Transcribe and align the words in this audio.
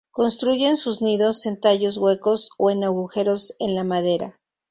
Construyen 0.09 0.77
sus 0.77 1.03
nidos 1.03 1.45
en 1.45 1.59
tallos 1.59 1.97
huecos 1.97 2.49
o 2.57 2.71
en 2.71 2.83
agujeros 2.83 3.53
en 3.59 3.75
la 3.75 3.83
madera. 3.83 4.39